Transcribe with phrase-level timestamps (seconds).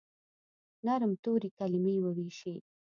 [0.85, 2.55] نرم توري، کلیمې وویشي